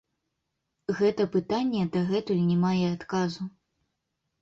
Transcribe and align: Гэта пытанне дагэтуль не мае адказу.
Гэта 1.01 1.27
пытанне 1.37 1.83
дагэтуль 1.99 2.43
не 2.49 2.57
мае 2.67 2.85
адказу. 2.97 3.43